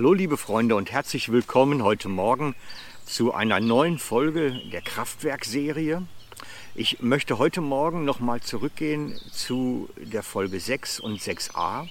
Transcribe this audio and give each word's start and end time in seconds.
Hallo 0.00 0.14
liebe 0.14 0.38
Freunde 0.38 0.76
und 0.76 0.90
herzlich 0.90 1.30
willkommen 1.30 1.82
heute 1.82 2.08
Morgen 2.08 2.54
zu 3.04 3.34
einer 3.34 3.60
neuen 3.60 3.98
Folge 3.98 4.58
der 4.72 4.80
Kraftwerk-Serie. 4.80 6.04
Ich 6.74 7.02
möchte 7.02 7.36
heute 7.36 7.60
Morgen 7.60 8.06
nochmal 8.06 8.40
zurückgehen 8.40 9.20
zu 9.30 9.90
der 9.98 10.22
Folge 10.22 10.58
6 10.58 11.00
und 11.00 11.20
6a. 11.20 11.86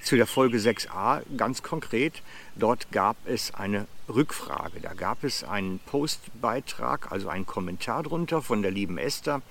Zu 0.00 0.14
der 0.14 0.28
Folge 0.28 0.58
6a 0.58 1.22
ganz 1.36 1.64
konkret, 1.64 2.22
dort 2.54 2.92
gab 2.92 3.16
es 3.26 3.52
eine 3.52 3.88
Rückfrage. 4.08 4.78
Da 4.80 4.94
gab 4.94 5.24
es 5.24 5.42
einen 5.42 5.80
Postbeitrag, 5.80 7.10
also 7.10 7.30
einen 7.30 7.46
Kommentar 7.46 8.04
drunter 8.04 8.42
von 8.42 8.62
der 8.62 8.70
lieben 8.70 8.96
Esther, 8.96 9.42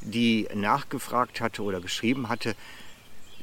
die 0.00 0.48
nachgefragt 0.54 1.42
hatte 1.42 1.62
oder 1.62 1.82
geschrieben 1.82 2.30
hatte, 2.30 2.56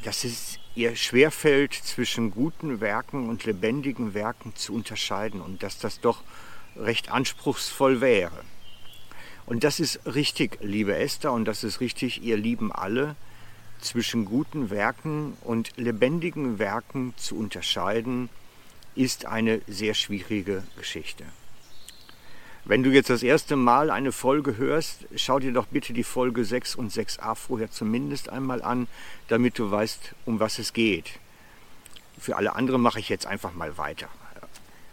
dass 0.03 0.23
es 0.23 0.59
ihr 0.75 0.95
schwerfällt, 0.95 1.73
zwischen 1.73 2.31
guten 2.31 2.81
Werken 2.81 3.30
und 3.30 3.45
lebendigen 3.45 4.13
Werken 4.13 4.55
zu 4.55 4.73
unterscheiden 4.73 5.41
und 5.41 5.63
dass 5.63 5.79
das 5.79 5.99
doch 5.99 6.23
recht 6.76 7.12
anspruchsvoll 7.12 8.02
wäre. 8.02 8.43
Und 9.45 9.63
das 9.63 9.79
ist 9.79 9.99
richtig, 10.05 10.59
liebe 10.62 10.95
Esther, 10.95 11.34
und 11.34 11.45
das 11.45 11.63
ist 11.63 11.79
richtig, 11.79 12.23
ihr 12.23 12.38
lieben 12.38 12.71
alle, 12.71 13.16
zwischen 13.81 14.26
guten 14.26 14.70
Werken 14.70 15.34
und 15.41 15.76
lebendigen 15.76 16.57
Werken 16.57 17.13
zu 17.17 17.35
unterscheiden, 17.35 18.29
ist 18.95 19.26
eine 19.26 19.62
sehr 19.67 19.93
schwierige 19.93 20.63
Geschichte. 20.77 21.26
Wenn 22.66 22.81
du 22.81 22.91
jetzt 22.91 23.09
das 23.09 23.23
erste 23.23 23.58
Mal 23.58 23.91
eine 23.91 24.13
Folge 24.13 24.55
hörst, 24.55 25.05
schau 25.17 25.38
dir 25.38 25.52
doch 25.52 25.66
bitte 25.66 25.91
die 25.91 26.05
Folge 26.05 26.45
6 26.45 26.76
und 26.76 26.94
6a 26.94 27.35
vorher 27.35 27.70
zumindest 27.70 28.30
einmal 28.30 28.62
an, 28.62 28.88
damit 29.27 29.59
du 29.59 29.70
weißt, 29.70 30.16
um 30.26 30.40
was 30.40 30.60
es 30.60 30.71
geht. 30.71 31.20
Für 32.18 32.37
alle 32.37 32.55
anderen 32.55 32.82
mache 32.82 33.02
ich 33.02 33.10
jetzt 33.10 33.26
einfach 33.26 33.54
mal 33.54 33.77
weiter. 33.77 34.07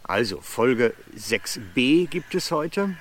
Also, 0.03 0.41
Folge 0.41 0.95
6b 1.17 2.09
gibt 2.09 2.35
es 2.35 2.51
heute. 2.51 2.97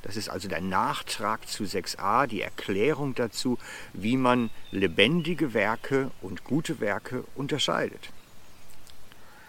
Das 0.00 0.16
ist 0.16 0.30
also 0.30 0.48
der 0.48 0.62
Nachtrag 0.62 1.46
zu 1.46 1.64
6a, 1.64 2.26
die 2.26 2.40
Erklärung 2.40 3.14
dazu, 3.14 3.58
wie 3.92 4.16
man 4.16 4.48
lebendige 4.70 5.52
Werke 5.52 6.10
und 6.22 6.44
gute 6.44 6.80
Werke 6.80 7.24
unterscheidet. 7.34 8.08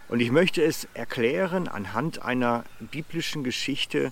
Und 0.09 0.19
ich 0.19 0.31
möchte 0.31 0.61
es 0.61 0.85
erklären 0.93 1.69
anhand 1.69 2.23
einer 2.23 2.65
biblischen 2.79 3.45
Geschichte, 3.45 4.11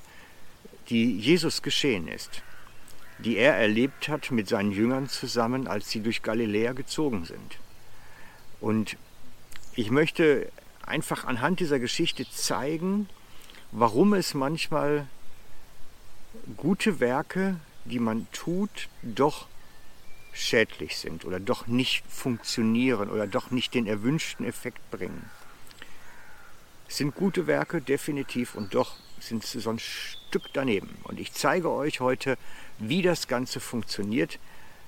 die 0.89 1.17
Jesus 1.17 1.62
geschehen 1.62 2.08
ist, 2.08 2.44
die 3.20 3.38
er 3.38 3.56
erlebt 3.56 4.08
hat 4.09 4.31
mit 4.31 4.48
seinen 4.48 4.72
Jüngern 4.72 5.08
zusammen, 5.08 5.67
als 5.67 5.90
sie 5.90 6.02
durch 6.02 6.23
Galiläa 6.23 6.73
gezogen 6.73 7.25
sind. 7.25 7.58
Und 8.59 8.98
ich 9.75 9.92
möchte 9.92 10.52
einfach 10.86 11.25
anhand 11.25 11.59
dieser 11.59 11.80
Geschichte 11.80 12.30
zeigen, 12.30 13.09
warum 13.72 14.14
es 14.14 14.34
manchmal 14.34 15.08
gute 16.58 17.00
Werke, 17.00 17.56
die 17.86 18.00
man 18.00 18.28
tut, 18.31 18.90
doch 19.02 19.47
schädlich 20.34 20.97
sind 20.97 21.25
oder 21.25 21.40
doch 21.40 21.68
nicht 21.68 22.03
funktionieren 22.08 23.09
oder 23.09 23.28
doch 23.28 23.52
nicht 23.52 23.73
den 23.73 23.86
erwünschten 23.86 24.45
Effekt 24.45 24.90
bringen. 24.92 25.30
Es 26.88 26.97
sind 26.97 27.16
gute 27.16 27.47
Werke 27.47 27.81
definitiv 27.81 28.56
und 28.56 28.73
doch 28.73 28.95
sind 29.28 29.46
sie 29.46 29.60
so 29.60 29.70
ein 29.70 29.80
Stück 29.80 30.44
daneben. 30.54 30.98
Und 31.04 31.20
ich 31.20 31.34
zeige 31.34 31.70
euch 31.70 32.00
heute, 32.00 32.38
wie 32.80 33.02
das 33.02 33.28
Ganze 33.28 33.60
funktioniert, 33.60 34.40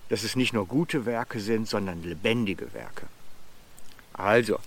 dass 0.09 0.23
es 0.23 0.36
nicht 0.36 0.53
nur 0.53 0.67
gute 0.67 1.05
Werke 1.05 1.39
sind, 1.39 1.67
sondern 1.67 2.03
lebendige 2.03 2.73
Werke. 2.73 3.08
Also, 4.14 4.59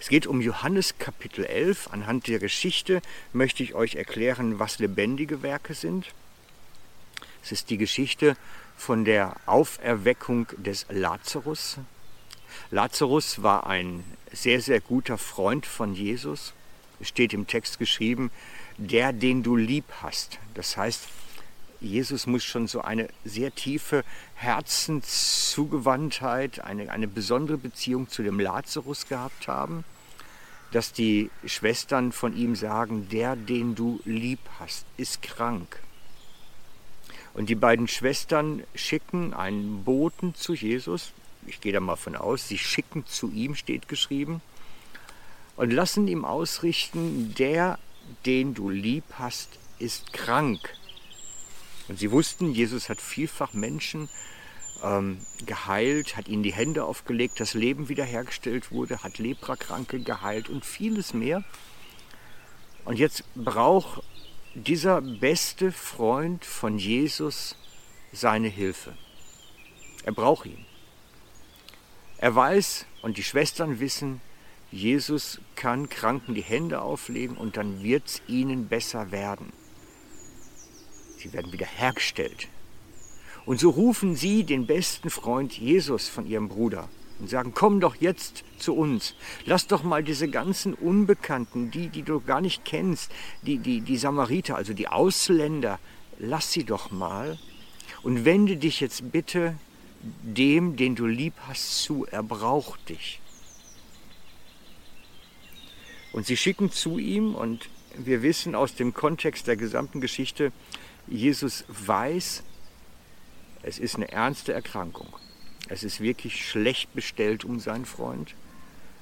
es 0.00 0.08
geht 0.08 0.26
um 0.26 0.40
Johannes 0.40 0.98
Kapitel 0.98 1.44
11. 1.44 1.88
Anhand 1.92 2.26
der 2.26 2.38
Geschichte 2.38 3.00
möchte 3.32 3.62
ich 3.62 3.74
euch 3.74 3.94
erklären, 3.94 4.58
was 4.58 4.78
lebendige 4.78 5.42
Werke 5.42 5.74
sind. 5.74 6.06
Es 7.42 7.52
ist 7.52 7.70
die 7.70 7.78
Geschichte 7.78 8.36
von 8.76 9.04
der 9.04 9.36
Auferweckung 9.46 10.46
des 10.56 10.86
Lazarus. 10.88 11.78
Lazarus 12.70 13.42
war 13.42 13.66
ein 13.66 14.04
sehr, 14.32 14.60
sehr 14.60 14.80
guter 14.80 15.18
Freund 15.18 15.66
von 15.66 15.94
Jesus. 15.94 16.54
Es 17.00 17.08
steht 17.08 17.32
im 17.32 17.46
Text 17.46 17.78
geschrieben, 17.78 18.30
der, 18.76 19.12
den 19.12 19.42
du 19.42 19.56
lieb 19.56 19.84
hast. 20.02 20.38
Das 20.54 20.76
heißt, 20.76 21.08
Jesus 21.80 22.26
muss 22.26 22.44
schon 22.44 22.66
so 22.66 22.80
eine 22.80 23.08
sehr 23.24 23.54
tiefe 23.54 24.04
Herzenszugewandtheit, 24.36 26.60
eine, 26.60 26.90
eine 26.90 27.08
besondere 27.08 27.58
Beziehung 27.58 28.08
zu 28.08 28.22
dem 28.22 28.40
Lazarus 28.40 29.06
gehabt 29.06 29.48
haben, 29.48 29.84
dass 30.72 30.92
die 30.92 31.30
Schwestern 31.44 32.12
von 32.12 32.36
ihm 32.36 32.56
sagen, 32.56 33.08
der, 33.10 33.36
den 33.36 33.74
du 33.74 34.00
lieb 34.04 34.40
hast, 34.58 34.86
ist 34.96 35.22
krank. 35.22 35.80
Und 37.34 37.48
die 37.48 37.54
beiden 37.54 37.86
Schwestern 37.86 38.64
schicken 38.74 39.34
einen 39.34 39.84
Boten 39.84 40.34
zu 40.34 40.54
Jesus. 40.54 41.12
Ich 41.46 41.60
gehe 41.60 41.72
da 41.72 41.80
mal 41.80 41.96
von 41.96 42.16
aus, 42.16 42.48
sie 42.48 42.58
schicken 42.58 43.04
zu 43.06 43.30
ihm, 43.30 43.54
steht 43.54 43.88
geschrieben, 43.88 44.40
und 45.56 45.72
lassen 45.72 46.08
ihm 46.08 46.24
ausrichten, 46.24 47.34
der, 47.34 47.78
den 48.26 48.54
du 48.54 48.70
lieb 48.70 49.04
hast, 49.18 49.58
ist 49.78 50.12
krank. 50.12 50.60
Und 51.88 51.98
sie 51.98 52.10
wussten, 52.10 52.52
Jesus 52.52 52.88
hat 52.88 53.00
vielfach 53.00 53.52
Menschen 53.52 54.08
ähm, 54.82 55.18
geheilt, 55.44 56.16
hat 56.16 56.28
ihnen 56.28 56.42
die 56.42 56.52
Hände 56.52 56.84
aufgelegt, 56.84 57.40
das 57.40 57.54
Leben 57.54 57.88
wiederhergestellt 57.88 58.70
wurde, 58.70 59.02
hat 59.02 59.18
Leprakranke 59.18 60.00
geheilt 60.00 60.48
und 60.48 60.64
vieles 60.64 61.14
mehr. 61.14 61.44
Und 62.84 62.98
jetzt 62.98 63.24
braucht 63.34 64.02
dieser 64.54 65.00
beste 65.00 65.72
Freund 65.72 66.44
von 66.44 66.78
Jesus 66.78 67.56
seine 68.12 68.48
Hilfe. 68.48 68.96
Er 70.04 70.12
braucht 70.12 70.46
ihn. 70.46 70.64
Er 72.18 72.34
weiß 72.34 72.86
und 73.02 73.16
die 73.16 73.24
Schwestern 73.24 73.80
wissen, 73.80 74.20
Jesus 74.74 75.40
kann 75.54 75.88
Kranken 75.88 76.34
die 76.34 76.42
Hände 76.42 76.82
auflegen 76.82 77.36
und 77.36 77.56
dann 77.56 77.84
wird 77.84 78.06
es 78.06 78.22
ihnen 78.26 78.66
besser 78.66 79.12
werden. 79.12 79.52
Sie 81.16 81.32
werden 81.32 81.52
wiederhergestellt. 81.52 82.48
Und 83.46 83.60
so 83.60 83.70
rufen 83.70 84.16
sie 84.16 84.42
den 84.42 84.66
besten 84.66 85.10
Freund 85.10 85.56
Jesus 85.56 86.08
von 86.08 86.26
ihrem 86.26 86.48
Bruder 86.48 86.88
und 87.20 87.30
sagen, 87.30 87.52
komm 87.54 87.78
doch 87.78 87.94
jetzt 87.96 88.42
zu 88.58 88.74
uns. 88.74 89.14
Lass 89.44 89.68
doch 89.68 89.84
mal 89.84 90.02
diese 90.02 90.28
ganzen 90.28 90.74
Unbekannten, 90.74 91.70
die, 91.70 91.88
die 91.88 92.02
du 92.02 92.20
gar 92.20 92.40
nicht 92.40 92.64
kennst, 92.64 93.12
die, 93.42 93.58
die, 93.58 93.80
die 93.80 93.96
Samariter, 93.96 94.56
also 94.56 94.72
die 94.72 94.88
Ausländer, 94.88 95.78
lass 96.18 96.50
sie 96.50 96.64
doch 96.64 96.90
mal 96.90 97.38
und 98.02 98.24
wende 98.24 98.56
dich 98.56 98.80
jetzt 98.80 99.12
bitte 99.12 99.54
dem, 100.02 100.74
den 100.74 100.96
du 100.96 101.06
lieb 101.06 101.34
hast, 101.46 101.84
zu. 101.84 102.06
Er 102.10 102.24
braucht 102.24 102.88
dich. 102.88 103.20
Und 106.14 106.26
sie 106.26 106.36
schicken 106.36 106.70
zu 106.70 106.98
ihm 107.00 107.34
und 107.34 107.68
wir 107.96 108.22
wissen 108.22 108.54
aus 108.54 108.76
dem 108.76 108.94
Kontext 108.94 109.48
der 109.48 109.56
gesamten 109.56 110.00
Geschichte, 110.00 110.52
Jesus 111.08 111.64
weiß, 111.66 112.44
es 113.64 113.80
ist 113.80 113.96
eine 113.96 114.12
ernste 114.12 114.52
Erkrankung. 114.52 115.08
Es 115.68 115.82
ist 115.82 116.00
wirklich 116.00 116.48
schlecht 116.48 116.94
bestellt 116.94 117.44
um 117.44 117.58
seinen 117.58 117.84
Freund. 117.84 118.36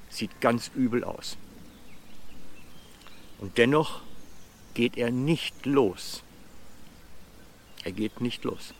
Sieht 0.09 0.41
ganz 0.41 0.71
übel 0.73 1.03
aus. 1.03 1.37
Und 3.37 3.59
dennoch 3.59 4.01
geht 4.73 4.97
er 4.97 5.11
nicht 5.11 5.67
los. 5.67 6.23
Er 7.83 7.91
geht 7.91 8.21
nicht 8.21 8.43
los. 8.43 8.73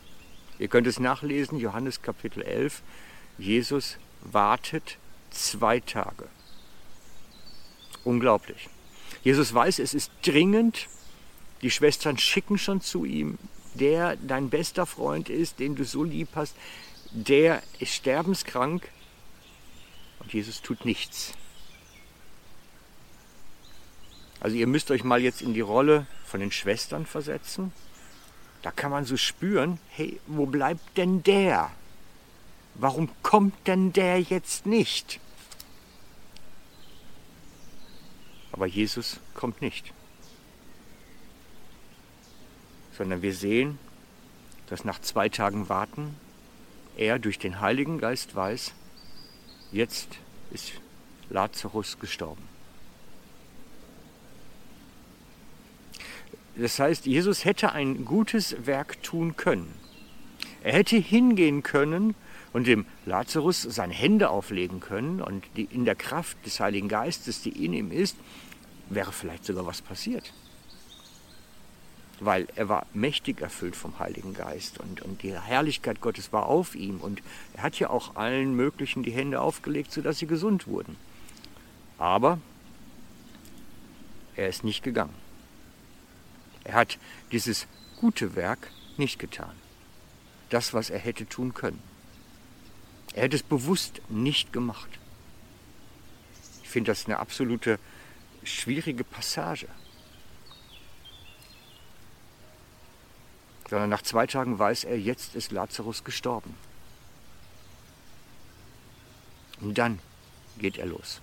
Ihr 0.58 0.66
könnt 0.66 0.88
es 0.88 0.98
nachlesen, 0.98 1.60
Johannes 1.60 2.02
Kapitel 2.02 2.42
11. 2.42 2.82
Jesus 3.38 3.96
wartet 4.22 4.98
zwei 5.30 5.78
Tage. 5.78 6.26
Unglaublich. 8.04 8.68
Jesus 9.22 9.54
weiß, 9.54 9.78
es 9.78 9.94
ist 9.94 10.10
dringend. 10.22 10.88
Die 11.62 11.70
Schwestern 11.70 12.18
schicken 12.18 12.58
schon 12.58 12.80
zu 12.80 13.04
ihm, 13.04 13.38
der 13.74 14.16
dein 14.16 14.50
bester 14.50 14.86
Freund 14.86 15.30
ist, 15.30 15.58
den 15.58 15.74
du 15.74 15.84
so 15.84 16.04
lieb 16.04 16.28
hast, 16.34 16.54
der 17.10 17.62
ist 17.78 17.94
sterbenskrank 17.94 18.88
und 20.20 20.32
Jesus 20.32 20.60
tut 20.60 20.84
nichts. 20.84 21.32
Also 24.40 24.56
ihr 24.56 24.66
müsst 24.66 24.90
euch 24.90 25.04
mal 25.04 25.22
jetzt 25.22 25.40
in 25.40 25.54
die 25.54 25.62
Rolle 25.62 26.06
von 26.26 26.40
den 26.40 26.52
Schwestern 26.52 27.06
versetzen. 27.06 27.72
Da 28.60 28.70
kann 28.70 28.90
man 28.90 29.04
so 29.04 29.16
spüren, 29.16 29.78
hey, 29.88 30.20
wo 30.26 30.44
bleibt 30.44 30.98
denn 30.98 31.22
der? 31.22 31.70
Warum 32.74 33.08
kommt 33.22 33.54
denn 33.66 33.92
der 33.92 34.20
jetzt 34.20 34.66
nicht? 34.66 35.20
Aber 38.54 38.66
Jesus 38.66 39.18
kommt 39.34 39.60
nicht. 39.62 39.92
Sondern 42.96 43.20
wir 43.20 43.34
sehen, 43.34 43.80
dass 44.68 44.84
nach 44.84 45.00
zwei 45.00 45.28
Tagen 45.28 45.68
Warten 45.68 46.14
er 46.96 47.18
durch 47.18 47.40
den 47.40 47.60
Heiligen 47.60 47.98
Geist 47.98 48.36
weiß, 48.36 48.72
jetzt 49.72 50.18
ist 50.52 50.74
Lazarus 51.30 51.98
gestorben. 51.98 52.44
Das 56.54 56.78
heißt, 56.78 57.06
Jesus 57.06 57.44
hätte 57.44 57.72
ein 57.72 58.04
gutes 58.04 58.54
Werk 58.66 59.02
tun 59.02 59.36
können. 59.36 59.74
Er 60.62 60.74
hätte 60.74 60.94
hingehen 60.94 61.64
können 61.64 62.14
und 62.54 62.66
dem 62.66 62.86
Lazarus 63.04 63.60
seine 63.60 63.92
Hände 63.92 64.30
auflegen 64.30 64.80
können 64.80 65.20
und 65.20 65.44
die, 65.56 65.64
in 65.64 65.84
der 65.84 65.94
Kraft 65.94 66.38
des 66.46 66.60
Heiligen 66.60 66.88
Geistes, 66.88 67.42
die 67.42 67.64
in 67.64 67.74
ihm 67.74 67.90
ist, 67.92 68.16
wäre 68.88 69.12
vielleicht 69.12 69.44
sogar 69.44 69.66
was 69.66 69.82
passiert. 69.82 70.32
Weil 72.20 72.46
er 72.56 72.70
war 72.70 72.86
mächtig 72.94 73.42
erfüllt 73.42 73.76
vom 73.76 73.98
Heiligen 73.98 74.32
Geist 74.32 74.78
und, 74.78 75.02
und 75.02 75.22
die 75.22 75.38
Herrlichkeit 75.38 76.00
Gottes 76.00 76.32
war 76.32 76.46
auf 76.46 76.74
ihm 76.74 77.00
und 77.00 77.22
er 77.54 77.64
hat 77.64 77.78
ja 77.78 77.90
auch 77.90 78.16
allen 78.16 78.54
möglichen 78.54 79.02
die 79.02 79.12
Hände 79.12 79.40
aufgelegt, 79.40 79.92
sodass 79.92 80.18
sie 80.18 80.26
gesund 80.26 80.66
wurden. 80.66 80.96
Aber 81.98 82.38
er 84.36 84.48
ist 84.48 84.64
nicht 84.64 84.82
gegangen. 84.82 85.14
Er 86.62 86.74
hat 86.74 86.98
dieses 87.30 87.66
gute 88.00 88.36
Werk 88.36 88.70
nicht 88.96 89.18
getan 89.18 89.52
das, 90.50 90.72
was 90.72 90.88
er 90.88 91.00
hätte 91.00 91.26
tun 91.26 91.52
können. 91.52 91.93
Er 93.14 93.22
hätte 93.22 93.36
es 93.36 93.42
bewusst 93.42 94.00
nicht 94.08 94.52
gemacht. 94.52 94.88
Ich 96.62 96.68
finde 96.68 96.90
das 96.90 97.06
eine 97.06 97.18
absolute 97.18 97.78
schwierige 98.42 99.04
Passage. 99.04 99.68
Sondern 103.70 103.88
nach 103.88 104.02
zwei 104.02 104.26
Tagen 104.26 104.58
weiß 104.58 104.84
er, 104.84 104.98
jetzt 104.98 105.36
ist 105.36 105.52
Lazarus 105.52 106.04
gestorben. 106.04 106.54
Und 109.60 109.78
dann 109.78 110.00
geht 110.58 110.76
er 110.76 110.86
los. 110.86 111.20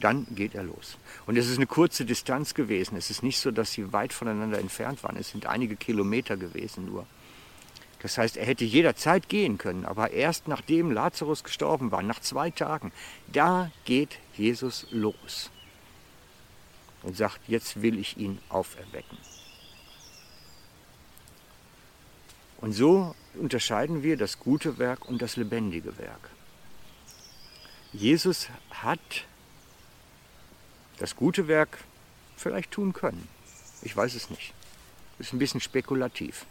Dann 0.00 0.26
geht 0.34 0.54
er 0.54 0.64
los. 0.64 0.98
Und 1.26 1.38
es 1.38 1.48
ist 1.48 1.56
eine 1.56 1.66
kurze 1.66 2.04
Distanz 2.04 2.54
gewesen. 2.54 2.96
Es 2.96 3.08
ist 3.08 3.22
nicht 3.22 3.38
so, 3.38 3.50
dass 3.50 3.72
sie 3.72 3.92
weit 3.92 4.12
voneinander 4.12 4.58
entfernt 4.58 5.02
waren. 5.04 5.16
Es 5.16 5.30
sind 5.30 5.46
einige 5.46 5.76
Kilometer 5.76 6.36
gewesen 6.36 6.86
nur. 6.86 7.06
Das 8.06 8.18
heißt, 8.18 8.36
er 8.36 8.46
hätte 8.46 8.64
jederzeit 8.64 9.28
gehen 9.28 9.58
können, 9.58 9.84
aber 9.84 10.12
erst 10.12 10.46
nachdem 10.46 10.92
Lazarus 10.92 11.42
gestorben 11.42 11.90
war, 11.90 12.02
nach 12.02 12.20
zwei 12.20 12.52
Tagen, 12.52 12.92
da 13.32 13.72
geht 13.84 14.20
Jesus 14.36 14.86
los 14.92 15.50
und 17.02 17.16
sagt, 17.16 17.40
jetzt 17.48 17.82
will 17.82 17.98
ich 17.98 18.16
ihn 18.16 18.38
auferwecken. 18.48 19.18
Und 22.58 22.74
so 22.74 23.16
unterscheiden 23.34 24.04
wir 24.04 24.16
das 24.16 24.38
gute 24.38 24.78
Werk 24.78 25.08
und 25.08 25.20
das 25.20 25.34
lebendige 25.34 25.98
Werk. 25.98 26.30
Jesus 27.92 28.46
hat 28.70 29.00
das 31.00 31.16
gute 31.16 31.48
Werk 31.48 31.78
vielleicht 32.36 32.70
tun 32.70 32.92
können. 32.92 33.26
Ich 33.82 33.96
weiß 33.96 34.14
es 34.14 34.30
nicht. 34.30 34.54
Ist 35.18 35.32
ein 35.32 35.40
bisschen 35.40 35.60
spekulativ. 35.60 36.46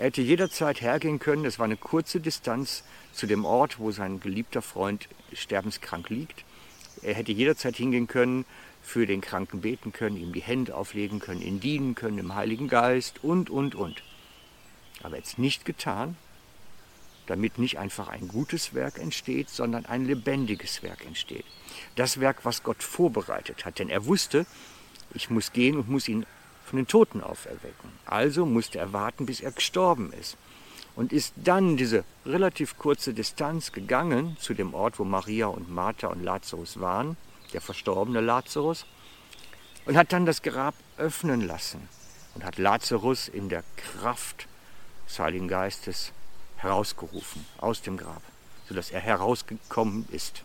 Er 0.00 0.06
hätte 0.06 0.22
jederzeit 0.22 0.80
hergehen 0.80 1.18
können. 1.18 1.44
Es 1.44 1.58
war 1.58 1.66
eine 1.66 1.76
kurze 1.76 2.20
Distanz 2.20 2.84
zu 3.12 3.26
dem 3.26 3.44
Ort, 3.44 3.78
wo 3.78 3.90
sein 3.90 4.18
geliebter 4.18 4.62
Freund 4.62 5.10
sterbenskrank 5.34 6.08
liegt. 6.08 6.42
Er 7.02 7.12
hätte 7.12 7.32
jederzeit 7.32 7.76
hingehen 7.76 8.06
können, 8.06 8.46
für 8.82 9.04
den 9.04 9.20
Kranken 9.20 9.60
beten 9.60 9.92
können, 9.92 10.16
ihm 10.16 10.32
die 10.32 10.40
Hände 10.40 10.74
auflegen 10.74 11.20
können, 11.20 11.42
ihn 11.42 11.60
dienen 11.60 11.94
können 11.94 12.16
im 12.16 12.34
Heiligen 12.34 12.66
Geist 12.66 13.22
und, 13.22 13.50
und, 13.50 13.74
und. 13.74 14.02
Aber 15.02 15.18
jetzt 15.18 15.38
nicht 15.38 15.66
getan, 15.66 16.16
damit 17.26 17.58
nicht 17.58 17.78
einfach 17.78 18.08
ein 18.08 18.26
gutes 18.26 18.72
Werk 18.72 18.98
entsteht, 18.98 19.50
sondern 19.50 19.84
ein 19.84 20.06
lebendiges 20.06 20.82
Werk 20.82 21.04
entsteht. 21.04 21.44
Das 21.96 22.20
Werk, 22.20 22.46
was 22.46 22.62
Gott 22.62 22.82
vorbereitet 22.82 23.66
hat. 23.66 23.78
Denn 23.78 23.90
er 23.90 24.06
wusste, 24.06 24.46
ich 25.12 25.28
muss 25.28 25.52
gehen 25.52 25.76
und 25.76 25.90
muss 25.90 26.08
ihn 26.08 26.24
von 26.70 26.76
den 26.76 26.86
Toten 26.86 27.20
auferwecken. 27.20 27.90
Also 28.06 28.46
musste 28.46 28.78
er 28.78 28.92
warten, 28.92 29.26
bis 29.26 29.40
er 29.40 29.50
gestorben 29.50 30.12
ist. 30.12 30.36
Und 30.94 31.12
ist 31.12 31.34
dann 31.36 31.76
diese 31.76 32.04
relativ 32.24 32.78
kurze 32.78 33.12
Distanz 33.12 33.72
gegangen 33.72 34.36
zu 34.38 34.54
dem 34.54 34.72
Ort, 34.72 34.98
wo 35.00 35.04
Maria 35.04 35.46
und 35.46 35.68
Martha 35.68 36.06
und 36.06 36.22
Lazarus 36.22 36.80
waren, 36.80 37.16
der 37.52 37.60
verstorbene 37.60 38.20
Lazarus, 38.20 38.86
und 39.84 39.96
hat 39.96 40.12
dann 40.12 40.26
das 40.26 40.42
Grab 40.42 40.74
öffnen 40.96 41.40
lassen 41.40 41.88
und 42.34 42.44
hat 42.44 42.58
Lazarus 42.58 43.26
in 43.26 43.48
der 43.48 43.64
Kraft 43.76 44.46
des 45.08 45.18
Heiligen 45.18 45.48
Geistes 45.48 46.12
herausgerufen 46.56 47.44
aus 47.58 47.82
dem 47.82 47.96
Grab, 47.96 48.22
sodass 48.68 48.90
er 48.90 49.00
herausgekommen 49.00 50.06
ist. 50.12 50.44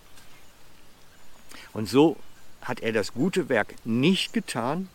Und 1.74 1.88
so 1.88 2.18
hat 2.62 2.80
er 2.80 2.94
das 2.94 3.14
gute 3.14 3.48
Werk 3.50 3.76
nicht 3.84 4.34
getan, 4.34 4.90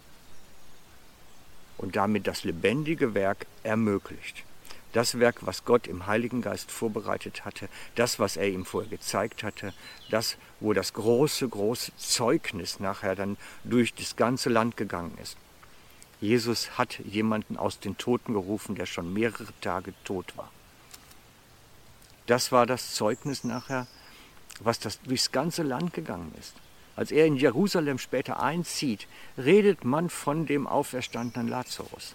und 1.80 1.96
damit 1.96 2.26
das 2.26 2.44
lebendige 2.44 3.14
Werk 3.14 3.46
ermöglicht. 3.62 4.44
Das 4.92 5.18
Werk, 5.18 5.46
was 5.46 5.64
Gott 5.64 5.86
im 5.86 6.06
Heiligen 6.06 6.42
Geist 6.42 6.70
vorbereitet 6.70 7.44
hatte, 7.44 7.68
das, 7.94 8.18
was 8.18 8.36
er 8.36 8.48
ihm 8.48 8.66
vorher 8.66 8.90
gezeigt 8.90 9.42
hatte, 9.42 9.72
das, 10.10 10.36
wo 10.58 10.74
das 10.74 10.92
große, 10.92 11.48
große 11.48 11.92
Zeugnis 11.96 12.80
nachher 12.80 13.14
dann 13.14 13.38
durch 13.64 13.94
das 13.94 14.16
ganze 14.16 14.50
Land 14.50 14.76
gegangen 14.76 15.16
ist. 15.22 15.36
Jesus 16.20 16.76
hat 16.76 16.98
jemanden 16.98 17.56
aus 17.56 17.80
den 17.80 17.96
Toten 17.96 18.34
gerufen, 18.34 18.74
der 18.74 18.84
schon 18.84 19.12
mehrere 19.12 19.52
Tage 19.62 19.94
tot 20.04 20.36
war. 20.36 20.50
Das 22.26 22.52
war 22.52 22.66
das 22.66 22.94
Zeugnis 22.94 23.42
nachher, 23.42 23.86
was 24.58 24.80
das 24.80 25.00
durchs 25.00 25.32
ganze 25.32 25.62
Land 25.62 25.94
gegangen 25.94 26.34
ist. 26.38 26.54
Als 26.96 27.10
er 27.10 27.26
in 27.26 27.36
Jerusalem 27.36 27.98
später 27.98 28.42
einzieht, 28.42 29.06
redet 29.38 29.84
man 29.84 30.10
von 30.10 30.46
dem 30.46 30.66
auferstandenen 30.66 31.48
Lazarus. 31.48 32.14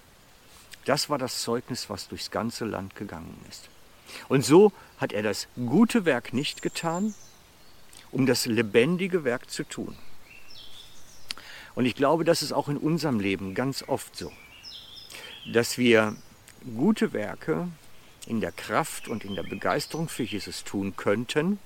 Das 0.86 1.10
war 1.10 1.18
das 1.18 1.42
Zeugnis, 1.42 1.90
was 1.90 2.08
durchs 2.08 2.30
ganze 2.30 2.66
Land 2.66 2.96
gegangen 2.96 3.38
ist. 3.50 3.70
Und 4.30 4.46
so 4.46 4.72
hat 4.98 5.14
er 5.14 5.24
das 5.24 5.48
gute 5.56 6.06
Werk 6.06 6.34
nicht 6.34 6.62
getan, 6.62 7.16
um 8.12 8.26
das 8.26 8.46
lebendige 8.46 9.24
Werk 9.24 9.50
zu 9.50 9.64
tun. 9.64 9.96
Und 11.74 11.86
ich 11.86 11.96
glaube, 11.96 12.24
das 12.24 12.42
ist 12.42 12.54
auch 12.54 12.70
in 12.70 12.78
unserem 12.78 13.20
Leben 13.20 13.54
ganz 13.54 13.84
oft 13.88 14.16
so, 14.16 14.32
dass 15.52 15.78
wir 15.78 16.16
gute 16.76 17.12
Werke 17.12 17.68
in 18.28 18.40
der 18.40 18.52
Kraft 18.52 19.08
und 19.08 19.26
in 19.26 19.36
der 19.36 19.44
Begeisterung 19.44 20.08
für 20.08 20.24
Jesus 20.24 20.64
tun 20.64 20.96
könnten, 20.96 21.60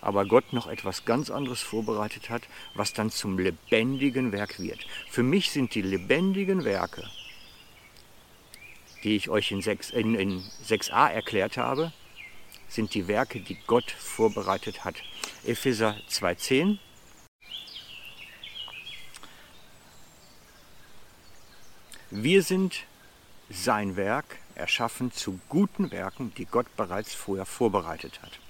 aber 0.00 0.26
Gott 0.26 0.52
noch 0.52 0.66
etwas 0.66 1.04
ganz 1.04 1.30
anderes 1.30 1.60
vorbereitet 1.60 2.30
hat, 2.30 2.42
was 2.74 2.92
dann 2.92 3.10
zum 3.10 3.38
lebendigen 3.38 4.32
Werk 4.32 4.58
wird. 4.58 4.86
Für 5.08 5.22
mich 5.22 5.50
sind 5.50 5.74
die 5.74 5.82
lebendigen 5.82 6.64
Werke, 6.64 7.08
die 9.02 9.16
ich 9.16 9.28
euch 9.28 9.50
in, 9.50 9.62
6, 9.62 9.90
in, 9.90 10.14
in 10.14 10.42
6a 10.66 11.08
erklärt 11.08 11.56
habe, 11.56 11.92
sind 12.68 12.94
die 12.94 13.08
Werke, 13.08 13.40
die 13.40 13.58
Gott 13.66 13.90
vorbereitet 13.90 14.84
hat. 14.84 14.96
Epheser 15.44 15.96
2.10. 16.08 16.78
Wir 22.10 22.42
sind 22.42 22.84
sein 23.48 23.96
Werk, 23.96 24.38
erschaffen 24.54 25.12
zu 25.12 25.40
guten 25.48 25.90
Werken, 25.90 26.32
die 26.34 26.44
Gott 26.44 26.66
bereits 26.76 27.14
vorher 27.14 27.46
vorbereitet 27.46 28.22
hat. 28.22 28.41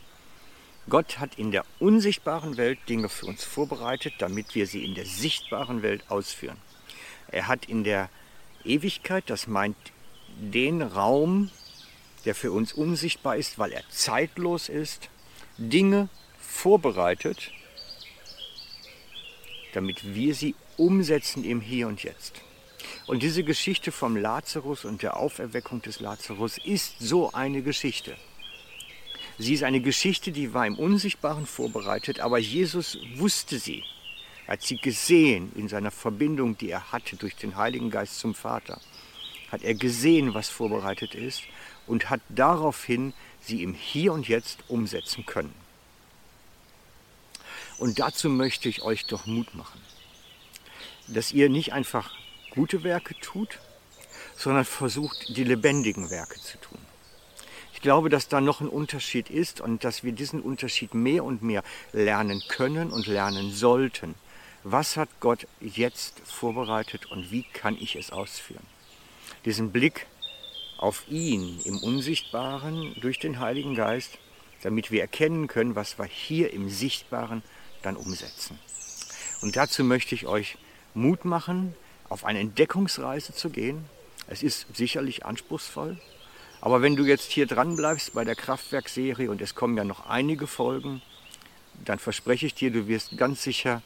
Gott 0.88 1.18
hat 1.18 1.38
in 1.38 1.52
der 1.52 1.64
unsichtbaren 1.78 2.56
Welt 2.56 2.78
Dinge 2.88 3.08
für 3.08 3.26
uns 3.26 3.44
vorbereitet, 3.44 4.14
damit 4.18 4.54
wir 4.54 4.66
sie 4.66 4.84
in 4.84 4.94
der 4.94 5.06
sichtbaren 5.06 5.82
Welt 5.82 6.02
ausführen. 6.08 6.56
Er 7.28 7.46
hat 7.46 7.66
in 7.66 7.84
der 7.84 8.10
Ewigkeit, 8.64 9.24
das 9.28 9.46
meint 9.46 9.76
den 10.36 10.82
Raum, 10.82 11.50
der 12.24 12.34
für 12.34 12.52
uns 12.52 12.72
unsichtbar 12.72 13.36
ist, 13.36 13.58
weil 13.58 13.72
er 13.72 13.82
zeitlos 13.90 14.68
ist, 14.68 15.08
Dinge 15.56 16.08
vorbereitet, 16.40 17.52
damit 19.72 20.14
wir 20.14 20.34
sie 20.34 20.54
umsetzen 20.76 21.44
im 21.44 21.60
Hier 21.60 21.86
und 21.88 22.02
Jetzt. 22.02 22.40
Und 23.06 23.22
diese 23.22 23.44
Geschichte 23.44 23.92
vom 23.92 24.16
Lazarus 24.16 24.84
und 24.84 25.02
der 25.02 25.16
Auferweckung 25.16 25.80
des 25.82 26.00
Lazarus 26.00 26.58
ist 26.58 26.98
so 26.98 27.32
eine 27.32 27.62
Geschichte. 27.62 28.16
Sie 29.42 29.54
ist 29.54 29.64
eine 29.64 29.80
Geschichte, 29.80 30.30
die 30.30 30.54
war 30.54 30.68
im 30.68 30.78
Unsichtbaren 30.78 31.46
vorbereitet, 31.46 32.20
aber 32.20 32.38
Jesus 32.38 32.96
wusste 33.16 33.58
sie. 33.58 33.82
Er 34.46 34.52
hat 34.52 34.62
sie 34.62 34.76
gesehen 34.76 35.50
in 35.56 35.66
seiner 35.66 35.90
Verbindung, 35.90 36.56
die 36.56 36.70
er 36.70 36.92
hatte 36.92 37.16
durch 37.16 37.34
den 37.34 37.56
Heiligen 37.56 37.90
Geist 37.90 38.20
zum 38.20 38.36
Vater. 38.36 38.80
Hat 39.50 39.64
er 39.64 39.74
gesehen, 39.74 40.32
was 40.32 40.48
vorbereitet 40.48 41.16
ist 41.16 41.42
und 41.88 42.08
hat 42.08 42.20
daraufhin 42.28 43.14
sie 43.40 43.64
im 43.64 43.74
Hier 43.74 44.12
und 44.12 44.28
Jetzt 44.28 44.60
umsetzen 44.68 45.26
können. 45.26 45.54
Und 47.78 47.98
dazu 47.98 48.28
möchte 48.28 48.68
ich 48.68 48.82
euch 48.82 49.06
doch 49.06 49.26
Mut 49.26 49.56
machen, 49.56 49.80
dass 51.08 51.32
ihr 51.32 51.48
nicht 51.48 51.72
einfach 51.72 52.12
gute 52.50 52.84
Werke 52.84 53.18
tut, 53.20 53.58
sondern 54.36 54.64
versucht, 54.64 55.36
die 55.36 55.42
lebendigen 55.42 56.10
Werke 56.10 56.38
zu 56.38 56.58
tun. 56.58 56.78
Ich 57.82 57.84
glaube, 57.84 58.10
dass 58.10 58.28
da 58.28 58.40
noch 58.40 58.60
ein 58.60 58.68
Unterschied 58.68 59.28
ist 59.28 59.60
und 59.60 59.82
dass 59.82 60.04
wir 60.04 60.12
diesen 60.12 60.40
Unterschied 60.40 60.94
mehr 60.94 61.24
und 61.24 61.42
mehr 61.42 61.64
lernen 61.92 62.40
können 62.46 62.92
und 62.92 63.08
lernen 63.08 63.50
sollten, 63.50 64.14
Was 64.62 64.96
hat 64.96 65.08
Gott 65.18 65.48
jetzt 65.58 66.20
vorbereitet 66.24 67.06
und 67.06 67.32
wie 67.32 67.42
kann 67.42 67.76
ich 67.76 67.96
es 67.96 68.12
ausführen? 68.12 68.64
Diesen 69.44 69.72
Blick 69.72 70.06
auf 70.78 71.02
ihn 71.08 71.58
im 71.64 71.78
Unsichtbaren 71.78 72.94
durch 73.00 73.18
den 73.18 73.40
Heiligen 73.40 73.74
Geist, 73.74 74.16
damit 74.62 74.92
wir 74.92 75.00
erkennen 75.00 75.48
können, 75.48 75.74
was 75.74 75.98
wir 75.98 76.04
hier 76.04 76.52
im 76.52 76.68
Sichtbaren 76.68 77.42
dann 77.82 77.96
umsetzen. 77.96 78.60
Und 79.40 79.56
dazu 79.56 79.82
möchte 79.82 80.14
ich 80.14 80.28
euch 80.28 80.56
Mut 80.94 81.24
machen, 81.24 81.74
auf 82.08 82.24
eine 82.24 82.38
Entdeckungsreise 82.38 83.34
zu 83.34 83.50
gehen. 83.50 83.86
Es 84.28 84.44
ist 84.44 84.68
sicherlich 84.72 85.26
anspruchsvoll, 85.26 85.98
aber 86.62 86.80
wenn 86.80 86.94
du 86.94 87.02
jetzt 87.04 87.32
hier 87.32 87.46
dran 87.46 87.74
bleibst 87.74 88.14
bei 88.14 88.22
der 88.22 88.36
Kraftwerkserie 88.36 89.28
und 89.28 89.42
es 89.42 89.56
kommen 89.56 89.76
ja 89.76 89.82
noch 89.82 90.06
einige 90.06 90.46
Folgen, 90.46 91.02
dann 91.84 91.98
verspreche 91.98 92.46
ich 92.46 92.54
dir, 92.54 92.70
du 92.70 92.86
wirst 92.86 93.18
ganz 93.18 93.42
sicher 93.42 93.82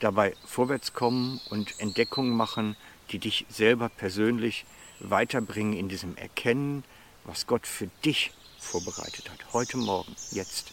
dabei 0.00 0.34
vorwärts 0.46 0.94
kommen 0.94 1.38
und 1.50 1.78
Entdeckungen 1.80 2.34
machen, 2.34 2.76
die 3.10 3.18
dich 3.18 3.44
selber 3.50 3.90
persönlich 3.90 4.64
weiterbringen 5.00 5.74
in 5.74 5.90
diesem 5.90 6.16
Erkennen, 6.16 6.82
was 7.24 7.46
Gott 7.46 7.66
für 7.66 7.88
dich 8.06 8.32
vorbereitet 8.58 9.30
hat. 9.30 9.52
Heute 9.52 9.76
Morgen, 9.76 10.16
jetzt. 10.30 10.72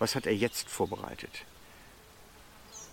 Was 0.00 0.16
hat 0.16 0.26
er 0.26 0.34
jetzt 0.34 0.68
vorbereitet? 0.68 1.30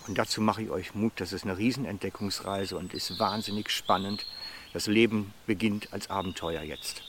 Und 0.06 0.20
dazu 0.20 0.40
mache 0.40 0.62
ich 0.62 0.70
euch 0.70 0.94
Mut. 0.94 1.14
Das 1.16 1.34
ist 1.34 1.46
eine 1.46 1.58
Riesenentdeckungsreise 1.58 2.78
und 2.78 2.94
ist 2.94 3.18
wahnsinnig 3.18 3.72
spannend. 3.72 4.28
Das 4.72 4.86
Leben 4.86 5.34
beginnt 5.48 5.92
als 5.92 6.12
Abenteuer 6.12 6.62
jetzt. 6.62 7.02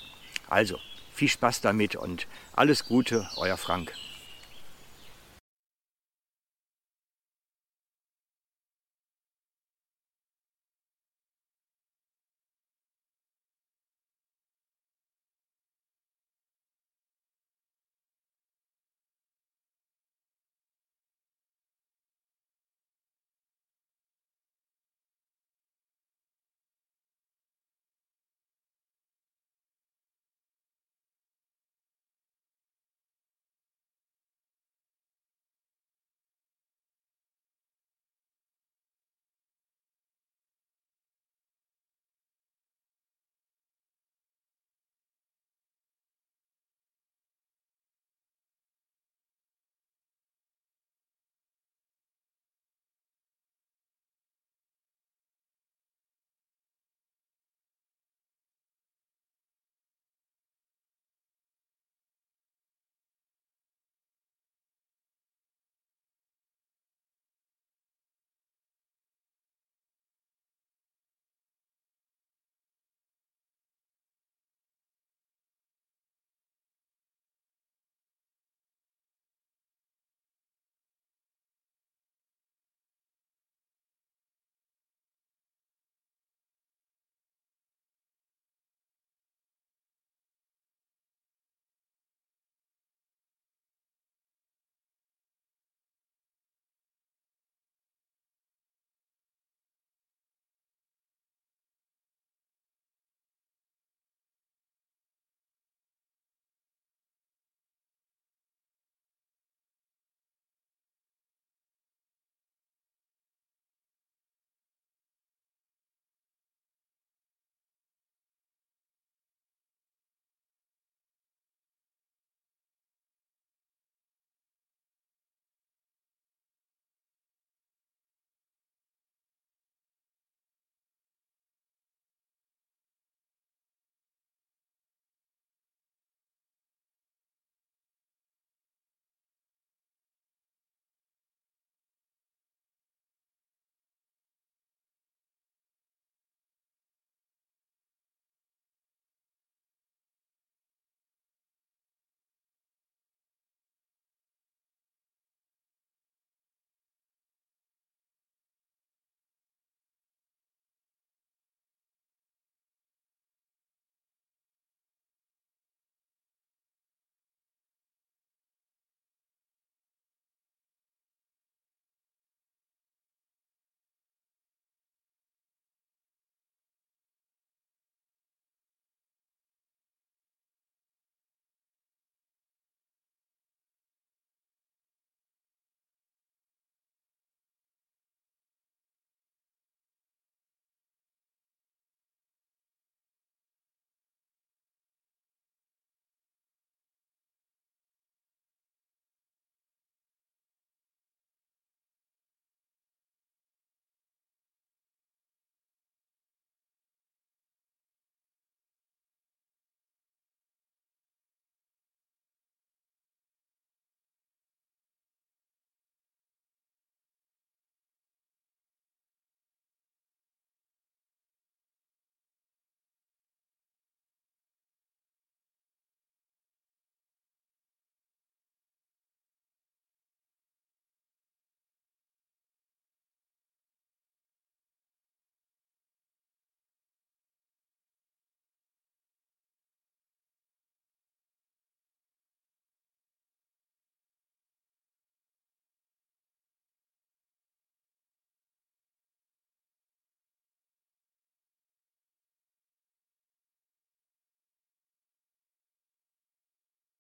Also, 0.53 0.79
viel 1.15 1.31
Spaß 1.31 1.63
damit 1.63 1.97
und 1.97 2.27
alles 2.53 2.85
Gute, 2.85 3.27
euer 3.37 3.57
Frank. 3.57 3.95